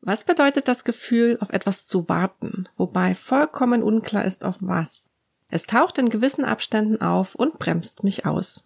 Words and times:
Was 0.00 0.24
bedeutet 0.24 0.68
das 0.68 0.84
Gefühl, 0.84 1.38
auf 1.40 1.50
etwas 1.50 1.86
zu 1.86 2.08
warten, 2.08 2.68
wobei 2.76 3.14
vollkommen 3.14 3.82
unklar 3.82 4.24
ist, 4.24 4.44
auf 4.44 4.56
was? 4.60 5.08
Es 5.50 5.66
taucht 5.66 5.98
in 5.98 6.10
gewissen 6.10 6.44
Abständen 6.44 7.00
auf 7.00 7.34
und 7.34 7.58
bremst 7.58 8.04
mich 8.04 8.26
aus. 8.26 8.64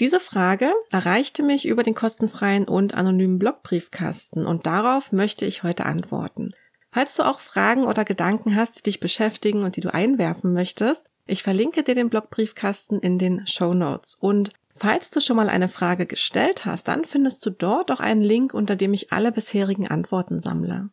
Diese 0.00 0.20
Frage 0.20 0.72
erreichte 0.90 1.42
mich 1.42 1.66
über 1.66 1.82
den 1.82 1.94
kostenfreien 1.94 2.64
und 2.64 2.94
anonymen 2.94 3.38
Blogbriefkasten 3.38 4.46
und 4.46 4.66
darauf 4.66 5.12
möchte 5.12 5.44
ich 5.44 5.62
heute 5.62 5.86
antworten. 5.86 6.52
Falls 6.90 7.14
du 7.14 7.22
auch 7.22 7.40
Fragen 7.40 7.84
oder 7.84 8.04
Gedanken 8.04 8.54
hast, 8.54 8.78
die 8.78 8.82
dich 8.82 9.00
beschäftigen 9.00 9.64
und 9.64 9.76
die 9.76 9.80
du 9.80 9.92
einwerfen 9.92 10.52
möchtest, 10.52 11.08
ich 11.26 11.42
verlinke 11.42 11.82
dir 11.82 11.94
den 11.94 12.10
Blogbriefkasten 12.10 13.00
in 13.00 13.18
den 13.18 13.46
Show 13.46 13.74
Notes. 13.74 14.14
Und 14.14 14.52
falls 14.82 15.12
du 15.12 15.20
schon 15.20 15.36
mal 15.36 15.48
eine 15.48 15.68
Frage 15.68 16.06
gestellt 16.06 16.64
hast, 16.64 16.88
dann 16.88 17.04
findest 17.04 17.46
du 17.46 17.50
dort 17.50 17.92
auch 17.92 18.00
einen 18.00 18.20
Link, 18.20 18.52
unter 18.52 18.74
dem 18.74 18.92
ich 18.92 19.12
alle 19.12 19.30
bisherigen 19.30 19.86
Antworten 19.86 20.40
sammle. 20.40 20.88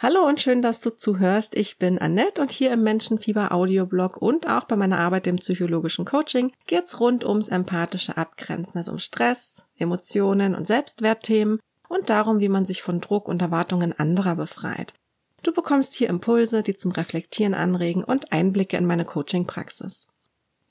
Hallo 0.00 0.26
und 0.26 0.40
schön, 0.40 0.62
dass 0.62 0.80
du 0.80 0.88
zuhörst. 0.88 1.54
Ich 1.54 1.76
bin 1.76 1.98
Annette 1.98 2.40
und 2.40 2.50
hier 2.50 2.72
im 2.72 2.82
Menschenfieber 2.82 3.52
Audioblog 3.52 4.16
und 4.16 4.48
auch 4.48 4.64
bei 4.64 4.76
meiner 4.76 4.98
Arbeit 4.98 5.26
im 5.26 5.36
psychologischen 5.36 6.06
Coaching 6.06 6.52
geht's 6.66 6.98
rund 6.98 7.26
ums 7.26 7.50
empathische 7.50 8.16
Abgrenzen, 8.16 8.78
also 8.78 8.92
um 8.92 8.98
Stress, 8.98 9.66
Emotionen 9.76 10.54
und 10.54 10.66
Selbstwertthemen 10.66 11.60
und 11.90 12.08
darum, 12.08 12.40
wie 12.40 12.48
man 12.48 12.64
sich 12.64 12.80
von 12.80 13.02
Druck 13.02 13.28
und 13.28 13.42
Erwartungen 13.42 13.92
anderer 13.92 14.36
befreit. 14.36 14.94
Du 15.42 15.52
bekommst 15.52 15.92
hier 15.92 16.08
Impulse, 16.08 16.62
die 16.62 16.74
zum 16.74 16.90
Reflektieren 16.90 17.52
anregen 17.52 18.02
und 18.02 18.32
Einblicke 18.32 18.78
in 18.78 18.86
meine 18.86 19.04
Coaching-Praxis. 19.04 20.08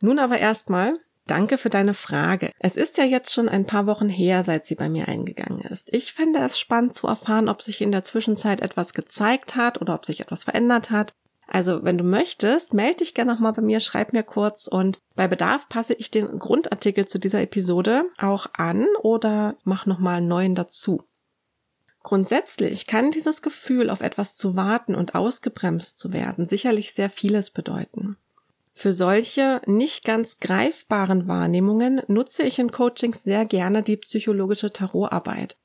Nun 0.01 0.17
aber 0.17 0.39
erstmal, 0.39 0.93
Danke 1.27 1.57
für 1.57 1.69
deine 1.69 1.95
Frage. 1.95 2.51
Es 2.59 2.75
ist 2.75 2.97
ja 2.97 3.03
jetzt 3.03 3.33
schon 3.33 3.49
ein 3.49 3.65
paar 3.65 3.87
Wochen 3.87 4.09
her, 4.09 4.43
seit 4.43 4.67
sie 4.67 4.75
bei 4.75 4.89
mir 4.89 5.07
eingegangen 5.07 5.61
ist. 5.61 5.91
Ich 5.91 6.13
fände 6.13 6.39
es 6.39 6.59
spannend 6.59 6.93
zu 6.93 7.07
erfahren, 7.07 7.49
ob 7.49 7.63
sich 7.63 7.81
in 7.81 7.91
der 7.91 8.03
Zwischenzeit 8.03 8.61
etwas 8.61 8.93
gezeigt 8.93 9.55
hat 9.55 9.81
oder 9.81 9.95
ob 9.95 10.05
sich 10.05 10.21
etwas 10.21 10.43
verändert 10.43 10.91
hat. 10.91 11.13
Also, 11.47 11.83
wenn 11.83 11.97
du 11.97 12.03
möchtest, 12.03 12.73
melde 12.73 12.97
dich 12.97 13.13
gerne 13.13 13.33
nochmal 13.33 13.53
bei 13.53 13.61
mir, 13.61 13.79
schreib 13.79 14.13
mir 14.13 14.23
kurz 14.23 14.67
und 14.67 14.99
bei 15.15 15.27
Bedarf 15.27 15.69
passe 15.69 15.93
ich 15.93 16.11
den 16.11 16.39
Grundartikel 16.39 17.05
zu 17.05 17.19
dieser 17.19 17.41
Episode 17.41 18.05
auch 18.17 18.47
an 18.53 18.87
oder 19.01 19.55
mach 19.63 19.85
nochmal 19.85 20.17
einen 20.17 20.27
neuen 20.27 20.55
dazu. 20.55 21.03
Grundsätzlich 22.01 22.85
kann 22.85 23.09
dieses 23.09 23.41
Gefühl, 23.41 23.89
auf 23.89 24.01
etwas 24.01 24.35
zu 24.35 24.55
warten 24.55 24.93
und 24.93 25.15
ausgebremst 25.15 25.97
zu 25.97 26.13
werden, 26.13 26.47
sicherlich 26.47 26.93
sehr 26.93 27.09
vieles 27.09 27.49
bedeuten. 27.49 28.17
Für 28.77 28.93
solche 28.93 29.61
nicht 29.65 30.03
ganz 30.03 30.39
greifbaren 30.39 31.27
Wahrnehmungen 31.27 32.01
nutze 32.07 32.43
ich 32.43 32.59
in 32.59 32.71
Coachings 32.71 33.23
sehr 33.23 33.45
gerne 33.45 33.81
die 33.81 33.95
psychologische 33.95 34.69
Tarotarbeit. 34.69 35.57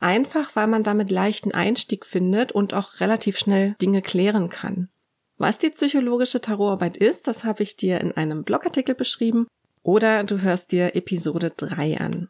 Einfach 0.00 0.54
weil 0.54 0.66
man 0.66 0.84
damit 0.84 1.10
leichten 1.10 1.52
Einstieg 1.52 2.04
findet 2.04 2.52
und 2.52 2.74
auch 2.74 3.00
relativ 3.00 3.38
schnell 3.38 3.74
Dinge 3.80 4.02
klären 4.02 4.50
kann. 4.50 4.90
Was 5.38 5.58
die 5.58 5.70
psychologische 5.70 6.40
Tarotarbeit 6.40 6.96
ist, 6.98 7.26
das 7.26 7.42
habe 7.42 7.62
ich 7.62 7.76
dir 7.76 8.00
in 8.00 8.12
einem 8.12 8.44
Blogartikel 8.44 8.94
beschrieben 8.94 9.48
oder 9.82 10.22
du 10.22 10.42
hörst 10.42 10.70
dir 10.70 10.94
Episode 10.94 11.52
3 11.56 11.98
an. 11.98 12.28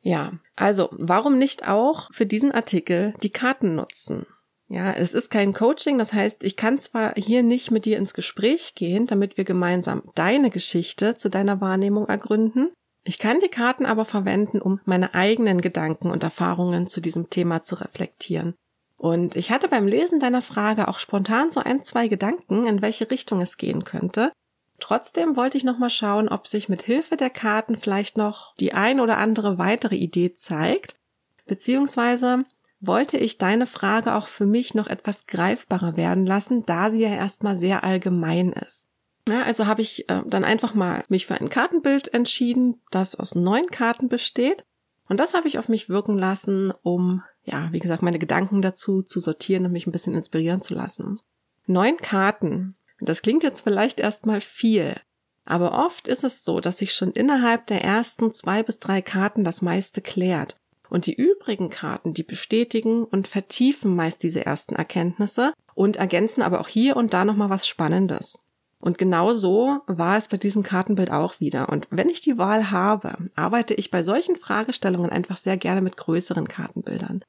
Ja, 0.00 0.32
also 0.56 0.88
warum 0.90 1.38
nicht 1.38 1.68
auch 1.68 2.12
für 2.12 2.26
diesen 2.26 2.50
Artikel 2.50 3.14
die 3.22 3.30
Karten 3.30 3.76
nutzen? 3.76 4.26
Ja, 4.72 4.90
es 4.90 5.12
ist 5.12 5.28
kein 5.28 5.52
Coaching, 5.52 5.98
das 5.98 6.14
heißt, 6.14 6.42
ich 6.42 6.56
kann 6.56 6.78
zwar 6.78 7.12
hier 7.14 7.42
nicht 7.42 7.70
mit 7.70 7.84
dir 7.84 7.98
ins 7.98 8.14
Gespräch 8.14 8.74
gehen, 8.74 9.06
damit 9.06 9.36
wir 9.36 9.44
gemeinsam 9.44 10.02
deine 10.14 10.48
Geschichte 10.48 11.14
zu 11.14 11.28
deiner 11.28 11.60
Wahrnehmung 11.60 12.08
ergründen. 12.08 12.70
Ich 13.04 13.18
kann 13.18 13.38
die 13.40 13.50
Karten 13.50 13.84
aber 13.84 14.06
verwenden, 14.06 14.62
um 14.62 14.80
meine 14.86 15.12
eigenen 15.12 15.60
Gedanken 15.60 16.10
und 16.10 16.24
Erfahrungen 16.24 16.86
zu 16.86 17.02
diesem 17.02 17.28
Thema 17.28 17.62
zu 17.62 17.74
reflektieren. 17.82 18.54
Und 18.96 19.36
ich 19.36 19.50
hatte 19.50 19.68
beim 19.68 19.86
Lesen 19.86 20.20
deiner 20.20 20.40
Frage 20.40 20.88
auch 20.88 20.98
spontan 20.98 21.50
so 21.50 21.60
ein, 21.60 21.84
zwei 21.84 22.08
Gedanken, 22.08 22.66
in 22.66 22.80
welche 22.80 23.10
Richtung 23.10 23.42
es 23.42 23.58
gehen 23.58 23.84
könnte. 23.84 24.32
Trotzdem 24.80 25.36
wollte 25.36 25.58
ich 25.58 25.64
nochmal 25.64 25.90
schauen, 25.90 26.30
ob 26.30 26.46
sich 26.46 26.70
mit 26.70 26.80
Hilfe 26.80 27.18
der 27.18 27.28
Karten 27.28 27.76
vielleicht 27.76 28.16
noch 28.16 28.54
die 28.56 28.72
ein 28.72 29.00
oder 29.00 29.18
andere 29.18 29.58
weitere 29.58 29.96
Idee 29.96 30.32
zeigt, 30.34 30.96
beziehungsweise 31.44 32.46
wollte 32.82 33.16
ich 33.16 33.38
deine 33.38 33.66
Frage 33.66 34.14
auch 34.14 34.26
für 34.26 34.44
mich 34.44 34.74
noch 34.74 34.88
etwas 34.88 35.26
greifbarer 35.26 35.96
werden 35.96 36.26
lassen, 36.26 36.66
da 36.66 36.90
sie 36.90 37.02
ja 37.02 37.14
erstmal 37.14 37.56
sehr 37.56 37.84
allgemein 37.84 38.52
ist. 38.52 38.88
Ja, 39.28 39.42
also 39.44 39.66
habe 39.66 39.82
ich 39.82 40.08
äh, 40.08 40.22
dann 40.26 40.44
einfach 40.44 40.74
mal 40.74 41.04
mich 41.08 41.26
für 41.26 41.40
ein 41.40 41.48
Kartenbild 41.48 42.12
entschieden, 42.12 42.82
das 42.90 43.14
aus 43.14 43.36
neun 43.36 43.68
Karten 43.68 44.08
besteht. 44.08 44.64
Und 45.08 45.20
das 45.20 45.32
habe 45.32 45.46
ich 45.46 45.58
auf 45.58 45.68
mich 45.68 45.88
wirken 45.88 46.18
lassen, 46.18 46.72
um, 46.82 47.22
ja, 47.44 47.68
wie 47.72 47.78
gesagt, 47.78 48.02
meine 48.02 48.18
Gedanken 48.18 48.62
dazu 48.62 49.02
zu 49.02 49.20
sortieren 49.20 49.64
und 49.66 49.72
mich 49.72 49.86
ein 49.86 49.92
bisschen 49.92 50.14
inspirieren 50.14 50.60
zu 50.60 50.74
lassen. 50.74 51.20
Neun 51.66 51.98
Karten. 51.98 52.76
Das 52.98 53.22
klingt 53.22 53.44
jetzt 53.44 53.60
vielleicht 53.60 54.00
erstmal 54.00 54.40
viel. 54.40 54.96
Aber 55.44 55.84
oft 55.84 56.08
ist 56.08 56.24
es 56.24 56.44
so, 56.44 56.60
dass 56.60 56.78
sich 56.78 56.92
schon 56.92 57.12
innerhalb 57.12 57.66
der 57.66 57.82
ersten 57.82 58.32
zwei 58.32 58.62
bis 58.62 58.80
drei 58.80 59.02
Karten 59.02 59.44
das 59.44 59.62
meiste 59.62 60.00
klärt. 60.00 60.56
Und 60.92 61.06
die 61.06 61.14
übrigen 61.14 61.70
Karten, 61.70 62.12
die 62.12 62.22
bestätigen 62.22 63.04
und 63.04 63.26
vertiefen 63.26 63.96
meist 63.96 64.22
diese 64.22 64.44
ersten 64.44 64.74
Erkenntnisse 64.74 65.54
und 65.74 65.96
ergänzen 65.96 66.42
aber 66.42 66.60
auch 66.60 66.68
hier 66.68 66.96
und 66.96 67.14
da 67.14 67.24
nochmal 67.24 67.48
was 67.48 67.66
Spannendes. 67.66 68.38
Und 68.78 68.98
genau 68.98 69.32
so 69.32 69.78
war 69.86 70.18
es 70.18 70.28
bei 70.28 70.36
diesem 70.36 70.62
Kartenbild 70.62 71.10
auch 71.10 71.40
wieder. 71.40 71.70
Und 71.70 71.88
wenn 71.90 72.10
ich 72.10 72.20
die 72.20 72.36
Wahl 72.36 72.70
habe, 72.70 73.16
arbeite 73.36 73.72
ich 73.72 73.90
bei 73.90 74.02
solchen 74.02 74.36
Fragestellungen 74.36 75.08
einfach 75.08 75.38
sehr 75.38 75.56
gerne 75.56 75.80
mit 75.80 75.96
größeren 75.96 76.46
Kartenbildern. 76.46 77.24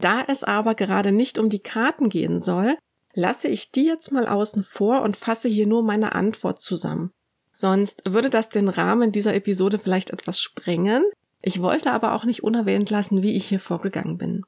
Da 0.00 0.22
es 0.28 0.44
aber 0.44 0.74
gerade 0.74 1.10
nicht 1.10 1.38
um 1.38 1.48
die 1.48 1.62
Karten 1.62 2.10
gehen 2.10 2.42
soll, 2.42 2.76
lasse 3.14 3.48
ich 3.48 3.72
die 3.72 3.86
jetzt 3.86 4.12
mal 4.12 4.28
außen 4.28 4.62
vor 4.62 5.00
und 5.00 5.16
fasse 5.16 5.48
hier 5.48 5.66
nur 5.66 5.82
meine 5.82 6.14
Antwort 6.14 6.60
zusammen. 6.60 7.12
Sonst 7.54 8.02
würde 8.06 8.28
das 8.28 8.50
den 8.50 8.68
Rahmen 8.68 9.10
dieser 9.10 9.34
Episode 9.34 9.78
vielleicht 9.78 10.10
etwas 10.10 10.38
sprengen. 10.38 11.02
Ich 11.42 11.62
wollte 11.62 11.92
aber 11.92 12.14
auch 12.14 12.24
nicht 12.24 12.42
unerwähnt 12.42 12.90
lassen, 12.90 13.22
wie 13.22 13.34
ich 13.34 13.46
hier 13.46 13.60
vorgegangen 13.60 14.18
bin. 14.18 14.44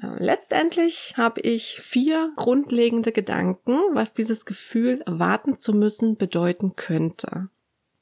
Äh, 0.00 0.22
letztendlich 0.22 1.14
habe 1.16 1.40
ich 1.40 1.80
vier 1.80 2.32
grundlegende 2.36 3.12
Gedanken, 3.12 3.78
was 3.92 4.12
dieses 4.12 4.44
Gefühl, 4.44 5.02
warten 5.06 5.60
zu 5.60 5.72
müssen, 5.72 6.16
bedeuten 6.16 6.76
könnte. 6.76 7.48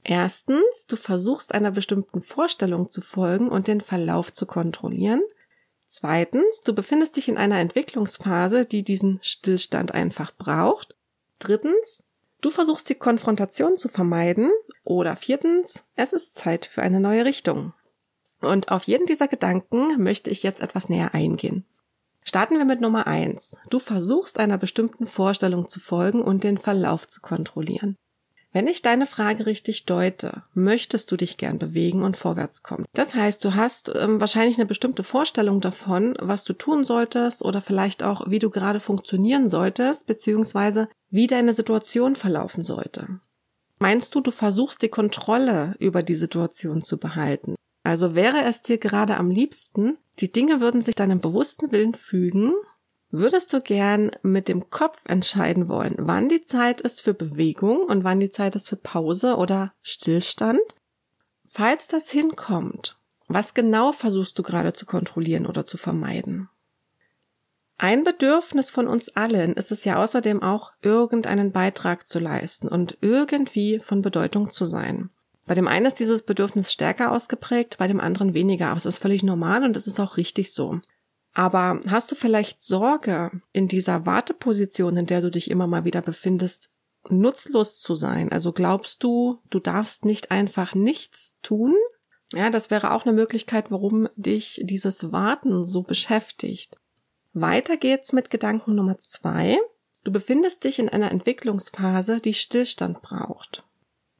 Erstens, 0.02 0.86
du 0.86 0.96
versuchst 0.96 1.52
einer 1.52 1.72
bestimmten 1.72 2.22
Vorstellung 2.22 2.90
zu 2.90 3.00
folgen 3.00 3.48
und 3.48 3.66
den 3.66 3.80
Verlauf 3.80 4.32
zu 4.32 4.46
kontrollieren. 4.46 5.22
Zweitens, 5.88 6.62
du 6.62 6.74
befindest 6.74 7.16
dich 7.16 7.28
in 7.28 7.36
einer 7.36 7.58
Entwicklungsphase, 7.58 8.66
die 8.66 8.84
diesen 8.84 9.18
Stillstand 9.22 9.92
einfach 9.94 10.32
braucht. 10.36 10.94
Drittens, 11.38 12.04
du 12.40 12.50
versuchst 12.50 12.88
die 12.88 12.94
Konfrontation 12.94 13.78
zu 13.78 13.88
vermeiden. 13.88 14.50
Oder 14.84 15.16
viertens, 15.16 15.82
es 15.96 16.12
ist 16.12 16.36
Zeit 16.36 16.66
für 16.66 16.82
eine 16.82 17.00
neue 17.00 17.24
Richtung. 17.24 17.72
Und 18.46 18.70
auf 18.70 18.84
jeden 18.84 19.06
dieser 19.06 19.28
Gedanken 19.28 20.02
möchte 20.02 20.30
ich 20.30 20.42
jetzt 20.42 20.62
etwas 20.62 20.88
näher 20.88 21.14
eingehen. 21.14 21.64
Starten 22.24 22.58
wir 22.58 22.64
mit 22.64 22.80
Nummer 22.80 23.06
eins. 23.06 23.56
Du 23.70 23.78
versuchst 23.78 24.38
einer 24.38 24.58
bestimmten 24.58 25.06
Vorstellung 25.06 25.68
zu 25.68 25.78
folgen 25.78 26.22
und 26.22 26.42
den 26.42 26.58
Verlauf 26.58 27.06
zu 27.06 27.20
kontrollieren. 27.20 27.96
Wenn 28.52 28.66
ich 28.66 28.80
deine 28.80 29.06
Frage 29.06 29.44
richtig 29.44 29.84
deute, 29.84 30.42
möchtest 30.54 31.12
du 31.12 31.16
dich 31.16 31.36
gern 31.36 31.58
bewegen 31.58 32.02
und 32.02 32.16
vorwärts 32.16 32.62
kommen. 32.62 32.86
Das 32.94 33.14
heißt, 33.14 33.44
du 33.44 33.54
hast 33.54 33.92
ähm, 33.94 34.18
wahrscheinlich 34.18 34.56
eine 34.56 34.64
bestimmte 34.64 35.02
Vorstellung 35.02 35.60
davon, 35.60 36.16
was 36.20 36.44
du 36.44 36.54
tun 36.54 36.86
solltest 36.86 37.42
oder 37.42 37.60
vielleicht 37.60 38.02
auch, 38.02 38.30
wie 38.30 38.38
du 38.38 38.48
gerade 38.48 38.80
funktionieren 38.80 39.50
solltest, 39.50 40.06
beziehungsweise 40.06 40.88
wie 41.10 41.26
deine 41.26 41.52
Situation 41.52 42.16
verlaufen 42.16 42.64
sollte. 42.64 43.20
Meinst 43.78 44.14
du, 44.14 44.22
du 44.22 44.30
versuchst 44.30 44.80
die 44.80 44.88
Kontrolle 44.88 45.76
über 45.78 46.02
die 46.02 46.16
Situation 46.16 46.80
zu 46.80 46.96
behalten? 46.96 47.56
Also 47.86 48.16
wäre 48.16 48.42
es 48.42 48.62
dir 48.62 48.78
gerade 48.78 49.16
am 49.16 49.30
liebsten, 49.30 49.96
die 50.18 50.32
Dinge 50.32 50.60
würden 50.60 50.82
sich 50.82 50.96
deinem 50.96 51.20
bewussten 51.20 51.70
Willen 51.70 51.94
fügen, 51.94 52.52
würdest 53.10 53.52
du 53.52 53.60
gern 53.60 54.10
mit 54.24 54.48
dem 54.48 54.70
Kopf 54.70 54.98
entscheiden 55.04 55.68
wollen, 55.68 55.94
wann 55.98 56.28
die 56.28 56.42
Zeit 56.42 56.80
ist 56.80 57.00
für 57.00 57.14
Bewegung 57.14 57.82
und 57.82 58.02
wann 58.02 58.18
die 58.18 58.30
Zeit 58.30 58.56
ist 58.56 58.68
für 58.68 58.74
Pause 58.74 59.36
oder 59.36 59.72
Stillstand? 59.82 60.58
Falls 61.46 61.86
das 61.86 62.10
hinkommt, 62.10 62.98
was 63.28 63.54
genau 63.54 63.92
versuchst 63.92 64.36
du 64.36 64.42
gerade 64.42 64.72
zu 64.72 64.84
kontrollieren 64.84 65.46
oder 65.46 65.64
zu 65.64 65.76
vermeiden? 65.76 66.48
Ein 67.78 68.02
Bedürfnis 68.02 68.68
von 68.68 68.88
uns 68.88 69.10
allen 69.10 69.52
ist 69.52 69.70
es 69.70 69.84
ja 69.84 70.02
außerdem 70.02 70.42
auch, 70.42 70.72
irgendeinen 70.82 71.52
Beitrag 71.52 72.08
zu 72.08 72.18
leisten 72.18 72.66
und 72.66 72.98
irgendwie 73.00 73.78
von 73.78 74.02
Bedeutung 74.02 74.50
zu 74.50 74.64
sein. 74.64 75.10
Bei 75.46 75.54
dem 75.54 75.68
einen 75.68 75.86
ist 75.86 76.00
dieses 76.00 76.22
Bedürfnis 76.22 76.72
stärker 76.72 77.12
ausgeprägt, 77.12 77.78
bei 77.78 77.86
dem 77.86 78.00
anderen 78.00 78.34
weniger. 78.34 78.68
Aber 78.68 78.76
es 78.76 78.86
ist 78.86 78.98
völlig 78.98 79.22
normal 79.22 79.64
und 79.64 79.76
es 79.76 79.86
ist 79.86 80.00
auch 80.00 80.16
richtig 80.16 80.52
so. 80.52 80.80
Aber 81.32 81.80
hast 81.88 82.10
du 82.10 82.14
vielleicht 82.14 82.64
Sorge, 82.64 83.30
in 83.52 83.68
dieser 83.68 84.06
Warteposition, 84.06 84.96
in 84.96 85.06
der 85.06 85.20
du 85.20 85.30
dich 85.30 85.50
immer 85.50 85.66
mal 85.66 85.84
wieder 85.84 86.02
befindest, 86.02 86.70
nutzlos 87.08 87.78
zu 87.78 87.94
sein? 87.94 88.32
Also 88.32 88.52
glaubst 88.52 89.04
du, 89.04 89.40
du 89.50 89.60
darfst 89.60 90.04
nicht 90.04 90.30
einfach 90.30 90.74
nichts 90.74 91.36
tun? 91.42 91.74
Ja, 92.32 92.50
das 92.50 92.70
wäre 92.70 92.92
auch 92.92 93.04
eine 93.04 93.14
Möglichkeit, 93.14 93.70
warum 93.70 94.08
dich 94.16 94.60
dieses 94.64 95.12
Warten 95.12 95.64
so 95.66 95.82
beschäftigt. 95.82 96.78
Weiter 97.34 97.76
geht's 97.76 98.12
mit 98.12 98.30
Gedanken 98.30 98.74
Nummer 98.74 98.98
zwei. 98.98 99.58
Du 100.02 100.10
befindest 100.10 100.64
dich 100.64 100.78
in 100.78 100.88
einer 100.88 101.10
Entwicklungsphase, 101.12 102.20
die 102.20 102.34
Stillstand 102.34 103.02
braucht. 103.02 103.65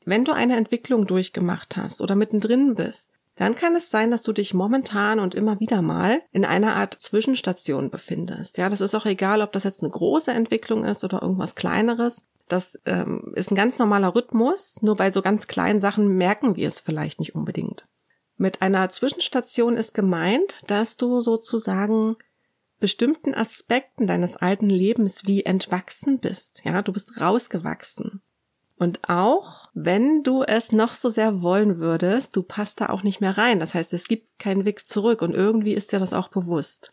Wenn 0.07 0.25
du 0.25 0.33
eine 0.33 0.57
Entwicklung 0.57 1.07
durchgemacht 1.07 1.77
hast 1.77 2.01
oder 2.01 2.15
mittendrin 2.15 2.77
bist, 2.77 3.11
dann 3.35 3.57
kann 3.57 3.75
es 3.75 3.91
sein, 3.91 4.13
dass 4.13 4.23
du 4.23 4.33
dich 4.33 4.55
momentan 4.55 5.19
und 5.19 5.35
immer 5.35 5.59
wieder 5.59 5.83
mal 5.83 6.23
in 6.31 6.45
einer 6.45 6.77
Art 6.77 6.95
Zwischenstation 6.95 7.91
befindest. 7.91 8.57
Ja, 8.57 8.69
das 8.69 8.81
ist 8.81 8.95
auch 8.95 9.05
egal, 9.05 9.43
ob 9.43 9.53
das 9.53 9.65
jetzt 9.65 9.83
eine 9.83 9.91
große 9.91 10.31
Entwicklung 10.31 10.85
ist 10.85 11.03
oder 11.03 11.21
irgendwas 11.23 11.57
kleineres. 11.57 12.25
Das 12.49 12.81
ähm, 12.87 13.33
ist 13.35 13.51
ein 13.51 13.57
ganz 13.57 13.81
normaler 13.81 14.15
Rhythmus. 14.15 14.81
Nur 14.81 14.95
bei 14.95 15.11
so 15.11 15.23
ganz 15.23 15.49
kleinen 15.49 15.81
Sachen 15.81 16.17
merken 16.17 16.55
wir 16.55 16.69
es 16.69 16.79
vielleicht 16.79 17.19
nicht 17.19 17.35
unbedingt. 17.35 17.85
Mit 18.37 18.63
einer 18.63 18.89
Zwischenstation 18.91 19.77
ist 19.77 19.93
gemeint, 19.93 20.55
dass 20.69 20.97
du 20.97 21.21
sozusagen 21.21 22.17
bestimmten 22.79 23.35
Aspekten 23.35 24.07
deines 24.07 24.37
alten 24.37 24.71
Lebens 24.71 25.27
wie 25.27 25.45
entwachsen 25.45 26.21
bist. 26.21 26.63
Ja, 26.65 26.81
du 26.83 26.93
bist 26.93 27.21
rausgewachsen. 27.21 28.23
Und 28.79 29.09
auch 29.09 29.69
wenn 29.73 30.23
du 30.23 30.43
es 30.43 30.73
noch 30.73 30.95
so 30.95 31.09
sehr 31.09 31.41
wollen 31.41 31.79
würdest, 31.79 32.37
du 32.37 32.43
passt 32.43 32.81
da 32.81 32.91
auch 32.91 33.03
nicht 33.03 33.21
mehr 33.21 33.39
rein. 33.39 33.59
Das 33.59 33.75
heißt, 33.75 33.93
es 33.95 34.07
gibt 34.07 34.39
keinen 34.39 34.65
Weg 34.65 34.87
zurück 34.87 35.23
und 35.23 35.35
irgendwie 35.35 35.75
ist 35.75 35.93
dir 35.93 35.99
das 35.99 36.13
auch 36.13 36.29
bewusst. 36.29 36.93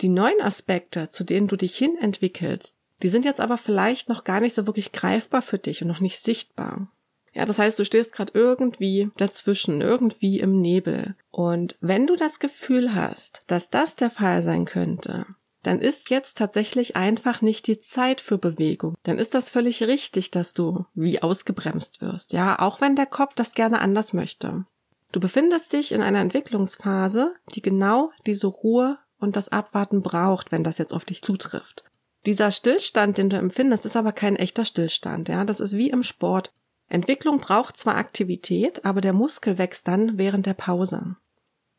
Die 0.00 0.08
neuen 0.08 0.40
Aspekte, 0.40 1.10
zu 1.10 1.22
denen 1.22 1.46
du 1.46 1.56
dich 1.56 1.76
hin 1.76 1.96
entwickelst, 2.00 2.76
die 3.02 3.08
sind 3.08 3.24
jetzt 3.24 3.40
aber 3.40 3.58
vielleicht 3.58 4.08
noch 4.08 4.24
gar 4.24 4.40
nicht 4.40 4.54
so 4.54 4.66
wirklich 4.66 4.92
greifbar 4.92 5.42
für 5.42 5.58
dich 5.58 5.82
und 5.82 5.88
noch 5.88 6.00
nicht 6.00 6.20
sichtbar. 6.20 6.88
Ja, 7.34 7.46
das 7.46 7.58
heißt, 7.58 7.78
du 7.78 7.84
stehst 7.84 8.12
gerade 8.12 8.32
irgendwie 8.34 9.10
dazwischen, 9.16 9.80
irgendwie 9.80 10.38
im 10.40 10.60
Nebel. 10.60 11.14
Und 11.30 11.76
wenn 11.80 12.06
du 12.06 12.14
das 12.14 12.40
Gefühl 12.40 12.94
hast, 12.94 13.42
dass 13.46 13.70
das 13.70 13.96
der 13.96 14.10
Fall 14.10 14.42
sein 14.42 14.66
könnte, 14.66 15.26
dann 15.62 15.80
ist 15.80 16.10
jetzt 16.10 16.38
tatsächlich 16.38 16.96
einfach 16.96 17.42
nicht 17.42 17.66
die 17.66 17.80
Zeit 17.80 18.20
für 18.20 18.38
Bewegung. 18.38 18.94
Dann 19.04 19.18
ist 19.18 19.34
das 19.34 19.50
völlig 19.50 19.82
richtig, 19.82 20.30
dass 20.30 20.54
du 20.54 20.86
wie 20.94 21.22
ausgebremst 21.22 22.00
wirst. 22.00 22.32
Ja, 22.32 22.58
auch 22.58 22.80
wenn 22.80 22.96
der 22.96 23.06
Kopf 23.06 23.34
das 23.34 23.54
gerne 23.54 23.80
anders 23.80 24.12
möchte. 24.12 24.64
Du 25.12 25.20
befindest 25.20 25.72
dich 25.72 25.92
in 25.92 26.02
einer 26.02 26.20
Entwicklungsphase, 26.20 27.34
die 27.54 27.62
genau 27.62 28.10
diese 28.26 28.46
Ruhe 28.46 28.98
und 29.18 29.36
das 29.36 29.50
Abwarten 29.50 30.02
braucht, 30.02 30.50
wenn 30.50 30.64
das 30.64 30.78
jetzt 30.78 30.92
auf 30.92 31.04
dich 31.04 31.22
zutrifft. 31.22 31.84
Dieser 32.26 32.50
Stillstand, 32.50 33.18
den 33.18 33.28
du 33.28 33.36
empfindest, 33.36 33.84
ist 33.84 33.96
aber 33.96 34.12
kein 34.12 34.36
echter 34.36 34.64
Stillstand. 34.64 35.28
Ja, 35.28 35.44
das 35.44 35.60
ist 35.60 35.76
wie 35.76 35.90
im 35.90 36.02
Sport. 36.02 36.52
Entwicklung 36.88 37.38
braucht 37.38 37.76
zwar 37.76 37.96
Aktivität, 37.96 38.84
aber 38.84 39.00
der 39.00 39.12
Muskel 39.12 39.58
wächst 39.58 39.88
dann 39.88 40.18
während 40.18 40.46
der 40.46 40.54
Pause. 40.54 41.16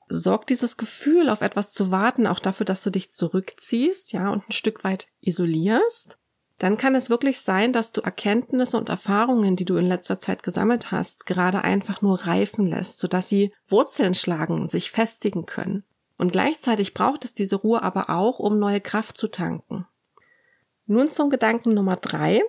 Sorgt 0.07 0.49
dieses 0.49 0.77
Gefühl, 0.77 1.29
auf 1.29 1.41
etwas 1.41 1.71
zu 1.71 1.91
warten, 1.91 2.27
auch 2.27 2.39
dafür, 2.39 2.65
dass 2.65 2.83
du 2.83 2.89
dich 2.89 3.11
zurückziehst, 3.11 4.11
ja, 4.11 4.29
und 4.29 4.47
ein 4.47 4.51
Stück 4.51 4.83
weit 4.83 5.07
isolierst? 5.21 6.17
Dann 6.59 6.77
kann 6.77 6.95
es 6.95 7.09
wirklich 7.09 7.41
sein, 7.41 7.73
dass 7.73 7.91
du 7.91 8.01
Erkenntnisse 8.01 8.77
und 8.77 8.89
Erfahrungen, 8.89 9.55
die 9.55 9.65
du 9.65 9.75
in 9.75 9.85
letzter 9.85 10.19
Zeit 10.19 10.43
gesammelt 10.43 10.91
hast, 10.91 11.25
gerade 11.25 11.63
einfach 11.63 12.01
nur 12.01 12.21
reifen 12.21 12.65
lässt, 12.65 12.99
sodass 12.99 13.27
sie 13.27 13.53
Wurzeln 13.67 14.13
schlagen, 14.13 14.67
sich 14.67 14.91
festigen 14.91 15.45
können. 15.45 15.83
Und 16.17 16.31
gleichzeitig 16.31 16.93
braucht 16.93 17.25
es 17.25 17.33
diese 17.33 17.57
Ruhe 17.57 17.81
aber 17.81 18.09
auch, 18.09 18.39
um 18.39 18.59
neue 18.59 18.81
Kraft 18.81 19.17
zu 19.17 19.27
tanken. 19.27 19.87
Nun 20.85 21.11
zum 21.11 21.29
Gedanken 21.29 21.73
Nummer 21.73 21.95
drei. 21.95 22.41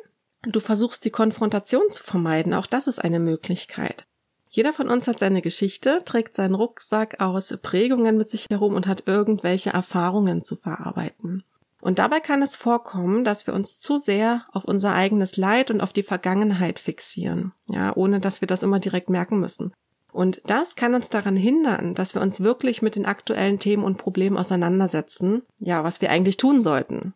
Du 0.42 0.60
versuchst 0.60 1.04
die 1.04 1.10
Konfrontation 1.10 1.90
zu 1.90 2.02
vermeiden. 2.02 2.52
Auch 2.52 2.66
das 2.66 2.86
ist 2.86 3.02
eine 3.02 3.18
Möglichkeit. 3.18 4.06
Jeder 4.54 4.72
von 4.72 4.88
uns 4.88 5.08
hat 5.08 5.18
seine 5.18 5.42
Geschichte, 5.42 6.02
trägt 6.04 6.36
seinen 6.36 6.54
Rucksack 6.54 7.20
aus 7.20 7.58
Prägungen 7.60 8.16
mit 8.16 8.30
sich 8.30 8.46
herum 8.48 8.74
und 8.76 8.86
hat 8.86 9.02
irgendwelche 9.06 9.70
Erfahrungen 9.70 10.44
zu 10.44 10.54
verarbeiten. 10.54 11.42
Und 11.80 11.98
dabei 11.98 12.20
kann 12.20 12.40
es 12.40 12.54
vorkommen, 12.54 13.24
dass 13.24 13.48
wir 13.48 13.54
uns 13.54 13.80
zu 13.80 13.98
sehr 13.98 14.46
auf 14.52 14.62
unser 14.64 14.94
eigenes 14.94 15.36
Leid 15.36 15.72
und 15.72 15.80
auf 15.80 15.92
die 15.92 16.04
Vergangenheit 16.04 16.78
fixieren, 16.78 17.52
ja, 17.68 17.96
ohne 17.96 18.20
dass 18.20 18.42
wir 18.42 18.46
das 18.46 18.62
immer 18.62 18.78
direkt 18.78 19.10
merken 19.10 19.40
müssen. 19.40 19.72
Und 20.12 20.40
das 20.46 20.76
kann 20.76 20.94
uns 20.94 21.08
daran 21.08 21.34
hindern, 21.34 21.96
dass 21.96 22.14
wir 22.14 22.22
uns 22.22 22.40
wirklich 22.40 22.80
mit 22.80 22.94
den 22.94 23.06
aktuellen 23.06 23.58
Themen 23.58 23.82
und 23.82 23.98
Problemen 23.98 24.38
auseinandersetzen, 24.38 25.42
ja, 25.58 25.82
was 25.82 26.00
wir 26.00 26.10
eigentlich 26.10 26.36
tun 26.36 26.62
sollten. 26.62 27.12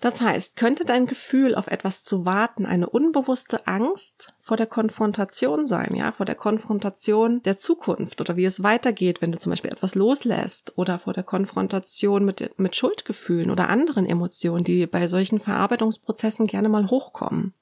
Das 0.00 0.22
heißt, 0.22 0.56
könnte 0.56 0.86
dein 0.86 1.06
Gefühl, 1.06 1.54
auf 1.54 1.66
etwas 1.66 2.04
zu 2.04 2.24
warten, 2.24 2.64
eine 2.64 2.88
unbewusste 2.88 3.66
Angst 3.66 4.32
vor 4.38 4.56
der 4.56 4.66
Konfrontation 4.66 5.66
sein, 5.66 5.94
ja, 5.94 6.10
vor 6.12 6.24
der 6.24 6.36
Konfrontation 6.36 7.42
der 7.42 7.58
Zukunft 7.58 8.22
oder 8.22 8.36
wie 8.36 8.46
es 8.46 8.62
weitergeht, 8.62 9.20
wenn 9.20 9.30
du 9.30 9.38
zum 9.38 9.50
Beispiel 9.50 9.70
etwas 9.70 9.94
loslässt 9.94 10.72
oder 10.78 10.98
vor 10.98 11.12
der 11.12 11.24
Konfrontation 11.24 12.24
mit, 12.24 12.58
mit 12.58 12.76
Schuldgefühlen 12.76 13.50
oder 13.50 13.68
anderen 13.68 14.06
Emotionen, 14.06 14.64
die 14.64 14.86
bei 14.86 15.06
solchen 15.06 15.38
Verarbeitungsprozessen 15.38 16.46
gerne 16.46 16.70
mal 16.70 16.86
hochkommen. 16.86 17.52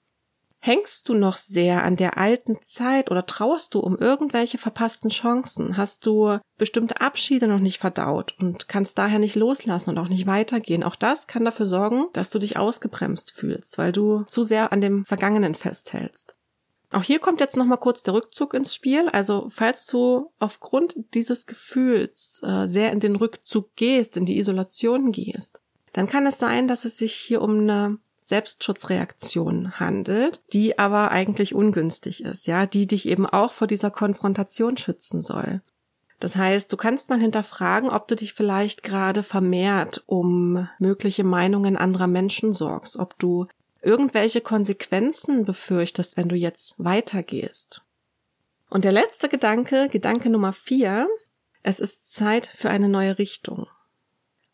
Hängst 0.60 1.08
du 1.08 1.14
noch 1.14 1.36
sehr 1.36 1.84
an 1.84 1.94
der 1.94 2.18
alten 2.18 2.58
Zeit 2.64 3.10
oder 3.10 3.24
trauerst 3.24 3.74
du 3.74 3.80
um 3.80 3.96
irgendwelche 3.96 4.58
verpassten 4.58 5.10
Chancen? 5.10 5.76
Hast 5.76 6.04
du 6.04 6.38
bestimmte 6.56 7.00
Abschiede 7.00 7.46
noch 7.46 7.60
nicht 7.60 7.78
verdaut 7.78 8.34
und 8.40 8.68
kannst 8.68 8.98
daher 8.98 9.20
nicht 9.20 9.36
loslassen 9.36 9.90
und 9.90 9.98
auch 9.98 10.08
nicht 10.08 10.26
weitergehen? 10.26 10.82
Auch 10.82 10.96
das 10.96 11.28
kann 11.28 11.44
dafür 11.44 11.66
sorgen, 11.66 12.06
dass 12.12 12.30
du 12.30 12.40
dich 12.40 12.56
ausgebremst 12.56 13.32
fühlst, 13.32 13.78
weil 13.78 13.92
du 13.92 14.24
zu 14.24 14.42
sehr 14.42 14.72
an 14.72 14.80
dem 14.80 15.04
Vergangenen 15.04 15.54
festhältst. 15.54 16.34
Auch 16.90 17.02
hier 17.02 17.18
kommt 17.18 17.40
jetzt 17.40 17.56
nochmal 17.56 17.78
kurz 17.78 18.02
der 18.02 18.14
Rückzug 18.14 18.54
ins 18.54 18.74
Spiel. 18.74 19.08
Also 19.10 19.48
falls 19.50 19.86
du 19.86 20.32
aufgrund 20.38 20.96
dieses 21.14 21.46
Gefühls 21.46 22.42
äh, 22.44 22.66
sehr 22.66 22.92
in 22.92 23.00
den 23.00 23.14
Rückzug 23.14 23.76
gehst, 23.76 24.16
in 24.16 24.24
die 24.24 24.38
Isolation 24.38 25.12
gehst, 25.12 25.60
dann 25.92 26.08
kann 26.08 26.26
es 26.26 26.38
sein, 26.38 26.66
dass 26.66 26.84
es 26.84 26.96
sich 26.96 27.14
hier 27.14 27.42
um 27.42 27.60
eine 27.60 27.98
Selbstschutzreaktion 28.28 29.80
handelt, 29.80 30.42
die 30.52 30.78
aber 30.78 31.10
eigentlich 31.10 31.54
ungünstig 31.54 32.22
ist, 32.22 32.46
ja, 32.46 32.66
die 32.66 32.86
dich 32.86 33.08
eben 33.08 33.24
auch 33.24 33.52
vor 33.52 33.66
dieser 33.66 33.90
Konfrontation 33.90 34.76
schützen 34.76 35.22
soll. 35.22 35.62
Das 36.20 36.36
heißt, 36.36 36.70
du 36.70 36.76
kannst 36.76 37.08
mal 37.08 37.20
hinterfragen, 37.20 37.88
ob 37.90 38.06
du 38.08 38.16
dich 38.16 38.34
vielleicht 38.34 38.82
gerade 38.82 39.22
vermehrt 39.22 40.02
um 40.06 40.68
mögliche 40.78 41.24
Meinungen 41.24 41.76
anderer 41.76 42.06
Menschen 42.08 42.52
sorgst, 42.52 42.96
ob 42.96 43.18
du 43.18 43.46
irgendwelche 43.80 44.42
Konsequenzen 44.42 45.44
befürchtest, 45.44 46.16
wenn 46.16 46.28
du 46.28 46.36
jetzt 46.36 46.74
weitergehst. 46.76 47.82
Und 48.68 48.84
der 48.84 48.92
letzte 48.92 49.30
Gedanke, 49.30 49.88
Gedanke 49.88 50.28
Nummer 50.28 50.52
vier, 50.52 51.08
es 51.62 51.80
ist 51.80 52.12
Zeit 52.12 52.46
für 52.54 52.68
eine 52.68 52.88
neue 52.88 53.18
Richtung. 53.18 53.68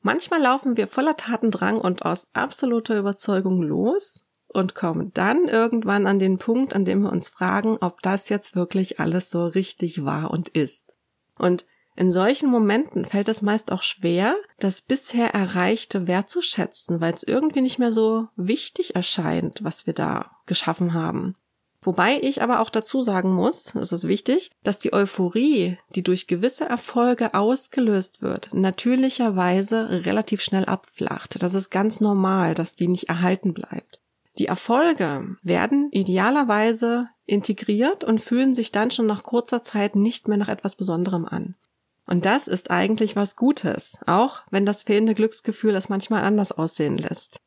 Manchmal 0.05 0.43
laufen 0.43 0.77
wir 0.77 0.87
voller 0.87 1.17
Tatendrang 1.17 1.81
und 1.81 2.05
aus 2.05 2.29
absoluter 2.35 2.99
Überzeugung 2.99 3.63
los 3.63 4.27
und 4.49 4.75
kommen 4.75 5.13
dann 5.15 5.49
irgendwann 5.49 6.07
an 6.07 6.19
den 6.19 6.37
Punkt, 6.37 6.77
an 6.77 6.85
dem 6.85 7.01
wir 7.05 7.11
uns 7.11 7.29
fragen, 7.29 7.79
ob 7.81 8.03
das 8.03 8.29
jetzt 8.29 8.55
wirklich 8.55 9.01
alles 9.01 9.31
so 9.31 9.47
richtig 9.47 10.05
war 10.05 10.31
und 10.31 10.51
ist. 10.51 10.95
Und 11.39 11.65
in 11.97 12.13
solchen 12.13 12.51
Momenten 12.51 13.07
fällt 13.07 13.31
es 13.31 13.41
meist 13.41 13.73
auch 13.73 13.83
schwer, 13.83 14.37
das 14.59 14.83
bisher 14.83 15.33
Erreichte 15.33 16.07
wertzuschätzen, 16.07 17.01
weil 17.01 17.15
es 17.15 17.23
irgendwie 17.23 17.63
nicht 17.63 17.79
mehr 17.79 17.93
so 17.93 18.29
wichtig 18.37 18.95
erscheint, 18.95 19.65
was 19.65 19.87
wir 19.87 19.95
da 19.95 20.33
geschaffen 20.45 20.93
haben. 20.93 21.35
Wobei 21.85 22.19
ich 22.23 22.41
aber 22.41 22.61
auch 22.61 22.71
dazu 22.71 23.03
sagen 23.03 23.31
muss, 23.31 23.73
das 23.75 23.93
ist 23.93 24.09
wichtig, 24.09 24.51
dass 24.63 24.79
die 24.79 24.95
Euphorie, 24.95 25.79
die 25.95 26.03
durch 26.03 26.27
gewisse 26.27 26.65
Erfolge 26.65 27.35
ausgelöst 27.35 28.23
wird, 28.23 28.49
natürlicherweise 28.55 30.05
relativ 30.07 30.41
schnell 30.41 30.65
abflacht. 30.65 31.43
Das 31.43 31.53
ist 31.53 31.69
ganz 31.69 32.01
normal, 32.01 32.55
dass 32.55 32.75
die 32.75 32.89
nicht 32.89 33.11
erhalten 33.11 33.53
bleibt. 33.53 34.01
Die 34.39 34.47
Erfolge 34.47 35.37
werden 35.43 35.91
idealerweise 35.93 37.09
integriert 37.27 38.03
und 38.03 38.21
fühlen 38.21 38.55
sich 38.55 38.73
dann 38.73 38.91
schon 38.91 39.07
nach 39.07 39.23
kurzer 39.23 39.63
Zeit 39.63 39.95
nicht 39.95 40.27
mehr 40.27 40.39
nach 40.39 40.49
etwas 40.49 40.77
Besonderem 40.77 41.27
an. 41.27 41.55
Und 42.07 42.25
das 42.25 42.49
ist 42.49 42.71
eigentlich 42.71 43.15
was 43.15 43.37
Gutes, 43.37 43.99
auch 44.07 44.43
wenn 44.51 44.67
das 44.67 44.83
fehlende 44.83 45.15
Glücksgefühl 45.15 45.75
es 45.75 45.91
manchmal 45.91 46.25
anders 46.25 46.51
aussehen 46.51 46.97
lässt. 46.97 47.41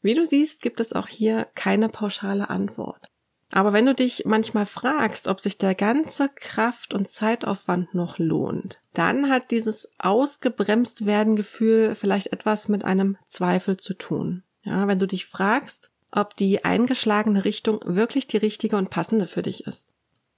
Wie 0.00 0.14
du 0.14 0.24
siehst, 0.24 0.62
gibt 0.62 0.80
es 0.80 0.92
auch 0.92 1.08
hier 1.08 1.46
keine 1.54 1.88
pauschale 1.88 2.48
Antwort. 2.48 3.10
Aber 3.52 3.72
wenn 3.72 3.86
du 3.86 3.94
dich 3.94 4.24
manchmal 4.26 4.66
fragst, 4.66 5.26
ob 5.26 5.40
sich 5.40 5.58
der 5.58 5.74
ganze 5.74 6.28
Kraft- 6.28 6.94
und 6.94 7.10
Zeitaufwand 7.10 7.94
noch 7.94 8.18
lohnt, 8.18 8.80
dann 8.94 9.28
hat 9.28 9.50
dieses 9.50 9.90
ausgebremst 9.98 11.04
werden 11.04 11.34
Gefühl 11.34 11.94
vielleicht 11.94 12.32
etwas 12.32 12.68
mit 12.68 12.84
einem 12.84 13.16
Zweifel 13.28 13.76
zu 13.76 13.94
tun. 13.94 14.44
Ja, 14.62 14.86
wenn 14.86 14.98
du 14.98 15.06
dich 15.06 15.26
fragst, 15.26 15.90
ob 16.12 16.36
die 16.36 16.64
eingeschlagene 16.64 17.44
Richtung 17.44 17.80
wirklich 17.84 18.28
die 18.28 18.36
richtige 18.36 18.76
und 18.76 18.90
passende 18.90 19.26
für 19.26 19.42
dich 19.42 19.66
ist. 19.66 19.88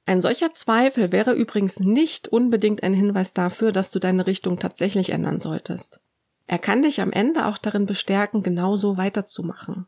Ein 0.04 0.22
solcher 0.22 0.52
Zweifel 0.54 1.12
wäre 1.12 1.32
übrigens 1.32 1.80
nicht 1.80 2.28
unbedingt 2.28 2.82
ein 2.82 2.94
Hinweis 2.94 3.34
dafür, 3.34 3.72
dass 3.72 3.90
du 3.90 3.98
deine 3.98 4.26
Richtung 4.26 4.58
tatsächlich 4.58 5.10
ändern 5.10 5.38
solltest. 5.38 6.00
Er 6.46 6.58
kann 6.58 6.82
dich 6.82 7.00
am 7.00 7.12
Ende 7.12 7.46
auch 7.46 7.56
darin 7.56 7.86
bestärken, 7.86 8.42
genauso 8.42 8.96
weiterzumachen. 8.96 9.86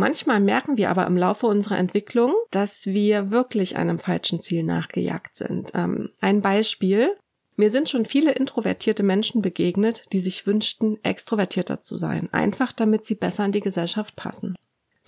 Manchmal 0.00 0.38
merken 0.38 0.76
wir 0.76 0.90
aber 0.90 1.08
im 1.08 1.16
Laufe 1.16 1.48
unserer 1.48 1.76
Entwicklung, 1.76 2.32
dass 2.52 2.86
wir 2.86 3.32
wirklich 3.32 3.76
einem 3.76 3.98
falschen 3.98 4.40
Ziel 4.40 4.62
nachgejagt 4.62 5.36
sind. 5.36 5.72
Ähm, 5.74 6.10
ein 6.20 6.40
Beispiel. 6.40 7.16
Mir 7.56 7.72
sind 7.72 7.88
schon 7.88 8.06
viele 8.06 8.30
introvertierte 8.30 9.02
Menschen 9.02 9.42
begegnet, 9.42 10.04
die 10.12 10.20
sich 10.20 10.46
wünschten, 10.46 11.02
extrovertierter 11.02 11.80
zu 11.80 11.96
sein, 11.96 12.28
einfach 12.30 12.70
damit 12.70 13.06
sie 13.06 13.16
besser 13.16 13.44
in 13.44 13.50
die 13.50 13.58
Gesellschaft 13.58 14.14
passen. 14.14 14.54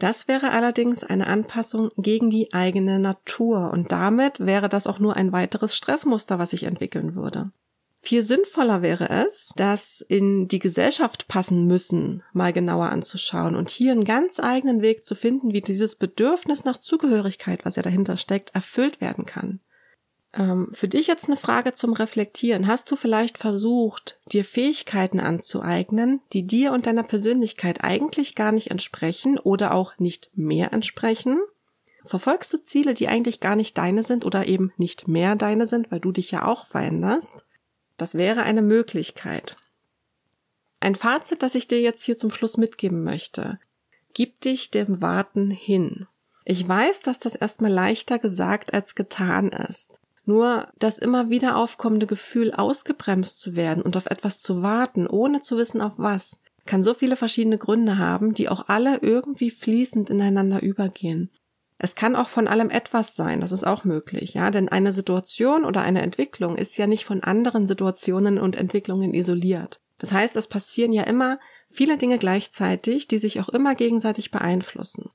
Das 0.00 0.26
wäre 0.26 0.50
allerdings 0.50 1.04
eine 1.04 1.28
Anpassung 1.28 1.90
gegen 1.96 2.28
die 2.28 2.52
eigene 2.52 2.98
Natur 2.98 3.70
und 3.72 3.92
damit 3.92 4.40
wäre 4.40 4.68
das 4.68 4.88
auch 4.88 4.98
nur 4.98 5.14
ein 5.14 5.30
weiteres 5.30 5.76
Stressmuster, 5.76 6.40
was 6.40 6.50
sich 6.50 6.64
entwickeln 6.64 7.14
würde. 7.14 7.52
Viel 8.02 8.22
sinnvoller 8.22 8.80
wäre 8.80 9.10
es, 9.10 9.52
das 9.56 10.00
in 10.00 10.48
die 10.48 10.58
Gesellschaft 10.58 11.28
passen 11.28 11.66
müssen 11.66 12.22
mal 12.32 12.52
genauer 12.52 12.86
anzuschauen 12.86 13.54
und 13.54 13.68
hier 13.68 13.92
einen 13.92 14.04
ganz 14.04 14.40
eigenen 14.40 14.80
Weg 14.80 15.04
zu 15.04 15.14
finden, 15.14 15.52
wie 15.52 15.60
dieses 15.60 15.96
Bedürfnis 15.96 16.64
nach 16.64 16.78
Zugehörigkeit, 16.78 17.64
was 17.64 17.76
ja 17.76 17.82
dahinter 17.82 18.16
steckt, 18.16 18.54
erfüllt 18.54 19.02
werden 19.02 19.26
kann. 19.26 19.60
Ähm, 20.32 20.68
für 20.72 20.88
dich 20.88 21.08
jetzt 21.08 21.26
eine 21.26 21.36
Frage 21.36 21.74
zum 21.74 21.92
Reflektieren. 21.92 22.66
Hast 22.66 22.90
du 22.90 22.96
vielleicht 22.96 23.36
versucht, 23.36 24.18
dir 24.32 24.44
Fähigkeiten 24.44 25.20
anzueignen, 25.20 26.20
die 26.32 26.46
dir 26.46 26.72
und 26.72 26.86
deiner 26.86 27.02
Persönlichkeit 27.02 27.84
eigentlich 27.84 28.34
gar 28.34 28.52
nicht 28.52 28.70
entsprechen 28.70 29.38
oder 29.38 29.74
auch 29.74 29.98
nicht 29.98 30.30
mehr 30.34 30.72
entsprechen? 30.72 31.38
Verfolgst 32.06 32.52
du 32.54 32.58
Ziele, 32.62 32.94
die 32.94 33.08
eigentlich 33.08 33.40
gar 33.40 33.56
nicht 33.56 33.76
deine 33.76 34.04
sind 34.04 34.24
oder 34.24 34.46
eben 34.46 34.72
nicht 34.78 35.06
mehr 35.06 35.36
deine 35.36 35.66
sind, 35.66 35.90
weil 35.90 36.00
du 36.00 36.12
dich 36.12 36.30
ja 36.30 36.46
auch 36.46 36.66
veränderst? 36.66 37.44
Das 38.00 38.14
wäre 38.14 38.44
eine 38.44 38.62
Möglichkeit. 38.62 39.58
Ein 40.80 40.94
Fazit, 40.94 41.42
das 41.42 41.54
ich 41.54 41.68
dir 41.68 41.82
jetzt 41.82 42.02
hier 42.02 42.16
zum 42.16 42.30
Schluss 42.30 42.56
mitgeben 42.56 43.04
möchte. 43.04 43.58
Gib 44.14 44.40
dich 44.40 44.70
dem 44.70 45.02
Warten 45.02 45.50
hin. 45.50 46.06
Ich 46.46 46.66
weiß, 46.66 47.02
dass 47.02 47.20
das 47.20 47.34
erstmal 47.34 47.70
leichter 47.70 48.18
gesagt 48.18 48.72
als 48.72 48.94
getan 48.94 49.50
ist. 49.50 50.00
Nur 50.24 50.68
das 50.78 50.98
immer 50.98 51.28
wieder 51.28 51.56
aufkommende 51.56 52.06
Gefühl, 52.06 52.54
ausgebremst 52.54 53.38
zu 53.38 53.54
werden 53.54 53.82
und 53.82 53.98
auf 53.98 54.06
etwas 54.06 54.40
zu 54.40 54.62
warten, 54.62 55.06
ohne 55.06 55.42
zu 55.42 55.58
wissen 55.58 55.82
auf 55.82 55.98
was, 55.98 56.40
kann 56.64 56.82
so 56.82 56.94
viele 56.94 57.16
verschiedene 57.16 57.58
Gründe 57.58 57.98
haben, 57.98 58.32
die 58.32 58.48
auch 58.48 58.70
alle 58.70 59.00
irgendwie 59.02 59.50
fließend 59.50 60.08
ineinander 60.08 60.62
übergehen. 60.62 61.28
Es 61.82 61.94
kann 61.94 62.14
auch 62.14 62.28
von 62.28 62.46
allem 62.46 62.68
etwas 62.68 63.16
sein, 63.16 63.40
das 63.40 63.52
ist 63.52 63.66
auch 63.66 63.84
möglich, 63.84 64.34
ja, 64.34 64.50
denn 64.50 64.68
eine 64.68 64.92
Situation 64.92 65.64
oder 65.64 65.80
eine 65.80 66.02
Entwicklung 66.02 66.56
ist 66.56 66.76
ja 66.76 66.86
nicht 66.86 67.06
von 67.06 67.24
anderen 67.24 67.66
Situationen 67.66 68.38
und 68.38 68.54
Entwicklungen 68.54 69.14
isoliert. 69.14 69.80
Das 69.98 70.12
heißt, 70.12 70.36
es 70.36 70.46
passieren 70.46 70.92
ja 70.92 71.04
immer 71.04 71.38
viele 71.70 71.96
Dinge 71.96 72.18
gleichzeitig, 72.18 73.08
die 73.08 73.18
sich 73.18 73.40
auch 73.40 73.48
immer 73.48 73.74
gegenseitig 73.74 74.30
beeinflussen. 74.30 75.08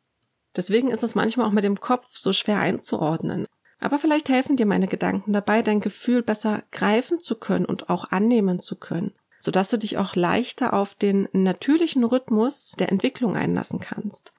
Deswegen 0.56 0.90
ist 0.90 1.04
es 1.04 1.14
manchmal 1.14 1.46
auch 1.46 1.52
mit 1.52 1.64
dem 1.64 1.80
Kopf 1.80 2.18
so 2.18 2.34
schwer 2.34 2.58
einzuordnen. 2.58 3.46
Aber 3.80 4.00
vielleicht 4.00 4.30
helfen 4.30 4.56
dir 4.56 4.66
meine 4.66 4.88
Gedanken 4.88 5.34
dabei, 5.34 5.62
dein 5.62 5.82
Gefühl 5.82 6.24
besser 6.24 6.64
greifen 6.72 7.20
zu 7.20 7.36
können 7.36 7.66
und 7.66 7.92
auch 7.92 8.06
annehmen 8.06 8.60
zu 8.60 8.76
können, 8.76 9.14
sodass 9.40 9.70
du 9.70 9.78
dich 9.78 10.00
auch 10.00 10.16
leichter 10.16 10.74
auf 10.74 10.96
den 10.96 11.28
natürlichen 11.32 12.04
Rhythmus 12.04 12.72
der 12.80 12.90
Entwicklung 12.92 13.36
einlassen 13.36 13.80
kannst. 13.80 14.34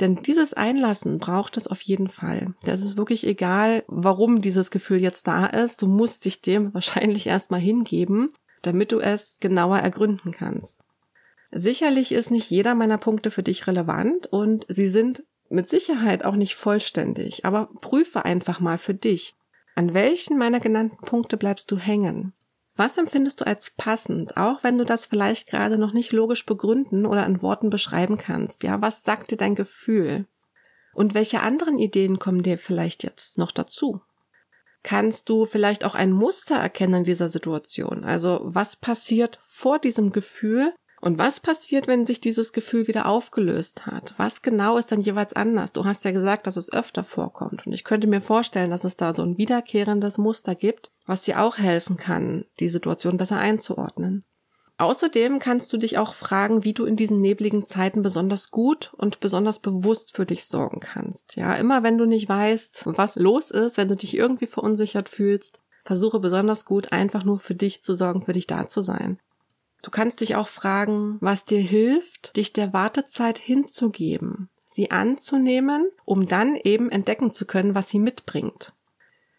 Denn 0.00 0.16
dieses 0.16 0.54
Einlassen 0.54 1.18
braucht 1.18 1.56
es 1.56 1.66
auf 1.66 1.80
jeden 1.80 2.08
Fall. 2.08 2.54
Das 2.62 2.80
ist 2.80 2.96
wirklich 2.96 3.26
egal, 3.26 3.84
warum 3.88 4.40
dieses 4.40 4.70
Gefühl 4.70 5.00
jetzt 5.00 5.26
da 5.26 5.46
ist. 5.46 5.82
Du 5.82 5.86
musst 5.86 6.24
dich 6.24 6.40
dem 6.40 6.72
wahrscheinlich 6.74 7.26
erstmal 7.26 7.60
hingeben, 7.60 8.30
damit 8.62 8.92
du 8.92 9.00
es 9.00 9.38
genauer 9.40 9.78
ergründen 9.78 10.32
kannst. 10.32 10.84
Sicherlich 11.50 12.12
ist 12.12 12.30
nicht 12.30 12.50
jeder 12.50 12.74
meiner 12.74 12.98
Punkte 12.98 13.30
für 13.30 13.42
dich 13.42 13.66
relevant 13.66 14.26
und 14.26 14.66
sie 14.68 14.88
sind 14.88 15.24
mit 15.48 15.70
Sicherheit 15.70 16.24
auch 16.24 16.36
nicht 16.36 16.56
vollständig, 16.56 17.46
aber 17.46 17.70
prüfe 17.80 18.24
einfach 18.24 18.60
mal 18.60 18.76
für 18.76 18.92
dich. 18.92 19.34
An 19.74 19.94
welchen 19.94 20.36
meiner 20.36 20.60
genannten 20.60 20.98
Punkte 21.06 21.36
bleibst 21.36 21.70
du 21.70 21.78
hängen? 21.78 22.34
Was 22.78 22.96
empfindest 22.96 23.40
du 23.40 23.44
als 23.44 23.70
passend, 23.70 24.36
auch 24.36 24.62
wenn 24.62 24.78
du 24.78 24.84
das 24.84 25.04
vielleicht 25.04 25.48
gerade 25.48 25.78
noch 25.78 25.92
nicht 25.92 26.12
logisch 26.12 26.46
begründen 26.46 27.06
oder 27.06 27.26
in 27.26 27.42
Worten 27.42 27.70
beschreiben 27.70 28.18
kannst? 28.18 28.62
Ja, 28.62 28.80
was 28.80 29.02
sagt 29.02 29.32
dir 29.32 29.36
dein 29.36 29.56
Gefühl? 29.56 30.28
Und 30.94 31.12
welche 31.12 31.40
anderen 31.40 31.76
Ideen 31.76 32.20
kommen 32.20 32.44
dir 32.44 32.56
vielleicht 32.56 33.02
jetzt 33.02 33.36
noch 33.36 33.50
dazu? 33.50 34.00
Kannst 34.84 35.28
du 35.28 35.44
vielleicht 35.44 35.84
auch 35.84 35.96
ein 35.96 36.12
Muster 36.12 36.54
erkennen 36.54 36.94
in 36.94 37.04
dieser 37.04 37.28
Situation? 37.28 38.04
Also 38.04 38.38
was 38.44 38.76
passiert 38.76 39.40
vor 39.44 39.80
diesem 39.80 40.10
Gefühl 40.12 40.72
und 41.00 41.18
was 41.18 41.40
passiert, 41.40 41.86
wenn 41.86 42.04
sich 42.04 42.20
dieses 42.20 42.52
Gefühl 42.52 42.88
wieder 42.88 43.06
aufgelöst 43.06 43.86
hat? 43.86 44.14
Was 44.16 44.42
genau 44.42 44.76
ist 44.78 44.90
dann 44.90 45.00
jeweils 45.00 45.34
anders? 45.34 45.72
Du 45.72 45.84
hast 45.84 46.04
ja 46.04 46.10
gesagt, 46.10 46.46
dass 46.46 46.56
es 46.56 46.72
öfter 46.72 47.04
vorkommt. 47.04 47.66
Und 47.66 47.72
ich 47.72 47.84
könnte 47.84 48.08
mir 48.08 48.20
vorstellen, 48.20 48.70
dass 48.70 48.84
es 48.84 48.96
da 48.96 49.14
so 49.14 49.22
ein 49.22 49.38
wiederkehrendes 49.38 50.18
Muster 50.18 50.54
gibt, 50.54 50.90
was 51.06 51.22
dir 51.22 51.40
auch 51.40 51.58
helfen 51.58 51.96
kann, 51.96 52.44
die 52.58 52.68
Situation 52.68 53.16
besser 53.16 53.38
einzuordnen. 53.38 54.24
Außerdem 54.78 55.40
kannst 55.40 55.72
du 55.72 55.76
dich 55.76 55.98
auch 55.98 56.14
fragen, 56.14 56.64
wie 56.64 56.72
du 56.72 56.84
in 56.84 56.94
diesen 56.94 57.20
nebligen 57.20 57.66
Zeiten 57.66 58.02
besonders 58.02 58.52
gut 58.52 58.92
und 58.96 59.18
besonders 59.18 59.58
bewusst 59.58 60.14
für 60.14 60.24
dich 60.24 60.46
sorgen 60.46 60.78
kannst. 60.78 61.34
Ja, 61.34 61.54
immer 61.54 61.82
wenn 61.82 61.98
du 61.98 62.06
nicht 62.06 62.28
weißt, 62.28 62.84
was 62.86 63.16
los 63.16 63.50
ist, 63.50 63.76
wenn 63.76 63.88
du 63.88 63.96
dich 63.96 64.14
irgendwie 64.14 64.46
verunsichert 64.46 65.08
fühlst, 65.08 65.60
versuche 65.82 66.20
besonders 66.20 66.64
gut 66.64 66.92
einfach 66.92 67.24
nur 67.24 67.40
für 67.40 67.56
dich 67.56 67.82
zu 67.82 67.96
sorgen, 67.96 68.22
für 68.22 68.32
dich 68.32 68.46
da 68.46 68.68
zu 68.68 68.80
sein. 68.80 69.18
Du 69.82 69.90
kannst 69.90 70.20
dich 70.20 70.36
auch 70.36 70.48
fragen, 70.48 71.18
was 71.20 71.44
dir 71.44 71.60
hilft, 71.60 72.36
dich 72.36 72.52
der 72.52 72.72
Wartezeit 72.72 73.38
hinzugeben, 73.38 74.48
sie 74.66 74.90
anzunehmen, 74.90 75.88
um 76.04 76.26
dann 76.26 76.56
eben 76.56 76.90
entdecken 76.90 77.30
zu 77.30 77.46
können, 77.46 77.74
was 77.74 77.88
sie 77.88 77.98
mitbringt. 78.00 78.72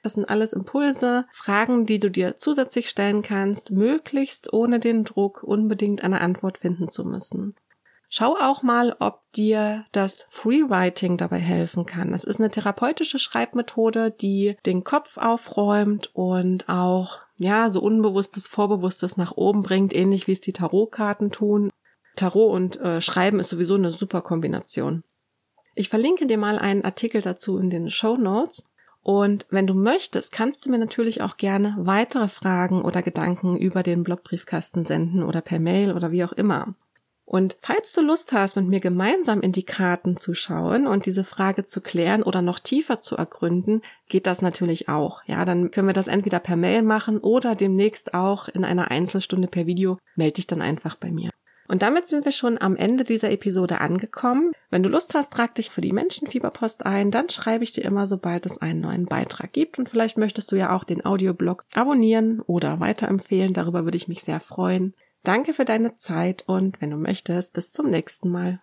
Das 0.01 0.13
sind 0.13 0.29
alles 0.29 0.53
Impulse, 0.53 1.25
Fragen, 1.31 1.85
die 1.85 1.99
du 1.99 2.09
dir 2.09 2.37
zusätzlich 2.39 2.89
stellen 2.89 3.21
kannst, 3.21 3.71
möglichst 3.71 4.53
ohne 4.53 4.79
den 4.79 5.03
Druck 5.03 5.43
unbedingt 5.43 6.03
eine 6.03 6.21
Antwort 6.21 6.59
finden 6.59 6.89
zu 6.89 7.03
müssen. 7.03 7.55
Schau 8.11 8.35
auch 8.35 8.63
mal, 8.63 8.95
ob 8.99 9.21
dir 9.33 9.85
das 9.91 10.25
Freewriting 10.31 11.17
dabei 11.17 11.37
helfen 11.37 11.85
kann. 11.85 12.11
Das 12.11 12.23
ist 12.23 12.39
eine 12.39 12.49
therapeutische 12.49 13.19
Schreibmethode, 13.19 14.09
die 14.09 14.57
den 14.65 14.83
Kopf 14.83 15.17
aufräumt 15.17 16.09
und 16.15 16.67
auch, 16.67 17.19
ja, 17.37 17.69
so 17.69 17.79
unbewusstes, 17.81 18.47
vorbewusstes 18.47 19.15
nach 19.15 19.33
oben 19.33 19.61
bringt, 19.61 19.95
ähnlich 19.95 20.25
wie 20.25 20.31
es 20.31 20.41
die 20.41 20.53
Tarotkarten 20.53 21.29
tun. 21.29 21.69
Tarot 22.15 22.51
und 22.51 22.81
äh, 22.81 22.99
Schreiben 22.99 23.39
ist 23.39 23.49
sowieso 23.49 23.75
eine 23.75 23.91
super 23.91 24.23
Kombination. 24.23 25.03
Ich 25.75 25.87
verlinke 25.87 26.25
dir 26.25 26.39
mal 26.39 26.57
einen 26.57 26.83
Artikel 26.83 27.21
dazu 27.21 27.59
in 27.59 27.69
den 27.69 27.91
Show 27.91 28.17
Notes. 28.17 28.65
Und 29.03 29.45
wenn 29.51 29.67
du 29.67 29.75
möchtest, 29.75 30.31
kannst 30.31 30.65
du 30.65 30.71
mir 30.71 30.79
natürlich 30.79 31.21
auch 31.21 31.37
gerne 31.37 31.75
weitere 31.77 32.27
Fragen 32.27 32.81
oder 32.81 33.03
Gedanken 33.03 33.55
über 33.55 33.83
den 33.83 34.03
Blogbriefkasten 34.03 34.83
senden 34.83 35.21
oder 35.23 35.41
per 35.41 35.59
Mail 35.59 35.93
oder 35.93 36.11
wie 36.11 36.23
auch 36.23 36.33
immer. 36.33 36.73
Und 37.29 37.57
falls 37.59 37.93
du 37.93 38.01
Lust 38.01 38.31
hast, 38.31 38.55
mit 38.55 38.65
mir 38.65 38.79
gemeinsam 38.79 39.41
in 39.41 39.51
die 39.51 39.61
Karten 39.61 40.17
zu 40.17 40.33
schauen 40.33 40.87
und 40.87 41.05
diese 41.05 41.23
Frage 41.23 41.67
zu 41.67 41.79
klären 41.79 42.23
oder 42.23 42.41
noch 42.41 42.57
tiefer 42.57 43.01
zu 43.01 43.15
ergründen, 43.17 43.83
geht 44.07 44.25
das 44.25 44.41
natürlich 44.41 44.89
auch. 44.89 45.21
Ja, 45.27 45.45
dann 45.45 45.69
können 45.69 45.85
wir 45.85 45.93
das 45.93 46.07
entweder 46.07 46.39
per 46.39 46.55
Mail 46.55 46.81
machen 46.81 47.19
oder 47.19 47.53
demnächst 47.53 48.15
auch 48.15 48.47
in 48.47 48.65
einer 48.65 48.89
Einzelstunde 48.89 49.47
per 49.47 49.67
Video. 49.67 49.99
Melde 50.15 50.37
dich 50.37 50.47
dann 50.47 50.63
einfach 50.63 50.95
bei 50.95 51.11
mir. 51.11 51.29
Und 51.67 51.83
damit 51.83 52.07
sind 52.07 52.25
wir 52.25 52.31
schon 52.31 52.59
am 52.59 52.75
Ende 52.75 53.03
dieser 53.03 53.29
Episode 53.29 53.79
angekommen. 53.79 54.51
Wenn 54.71 54.81
du 54.81 54.89
Lust 54.89 55.13
hast, 55.13 55.31
trag 55.31 55.53
dich 55.53 55.69
für 55.69 55.81
die 55.81 55.93
Menschenfieberpost 55.93 56.83
ein, 56.83 57.11
dann 57.11 57.29
schreibe 57.29 57.63
ich 57.63 57.73
dir 57.73 57.85
immer, 57.85 58.07
sobald 58.07 58.47
es 58.47 58.57
einen 58.57 58.79
neuen 58.79 59.05
Beitrag 59.05 59.53
gibt. 59.53 59.77
Und 59.77 59.87
vielleicht 59.87 60.17
möchtest 60.17 60.51
du 60.51 60.55
ja 60.55 60.75
auch 60.75 60.83
den 60.83 61.05
Audioblog 61.05 61.63
abonnieren 61.75 62.41
oder 62.41 62.79
weiterempfehlen. 62.79 63.53
Darüber 63.53 63.83
würde 63.83 63.97
ich 63.97 64.07
mich 64.07 64.23
sehr 64.23 64.39
freuen. 64.39 64.95
Danke 65.23 65.53
für 65.53 65.65
deine 65.65 65.97
Zeit 65.97 66.43
und 66.47 66.81
wenn 66.81 66.91
du 66.91 66.97
möchtest, 66.97 67.53
bis 67.53 67.71
zum 67.71 67.89
nächsten 67.89 68.29
Mal. 68.29 68.61